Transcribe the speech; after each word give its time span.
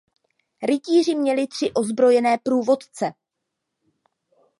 Rytíři 0.63 1.15
měli 1.15 1.47
tři 1.47 1.71
ozbrojené 1.73 2.37
průvodce. 2.43 3.11